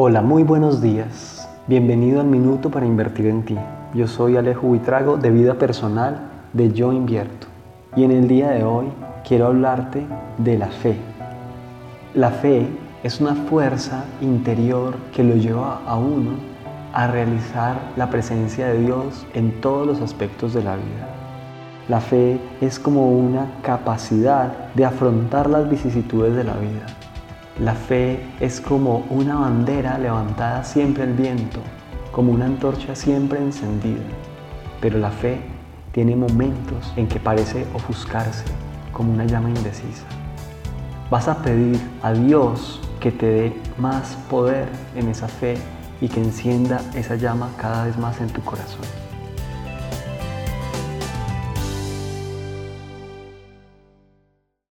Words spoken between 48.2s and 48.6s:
en tu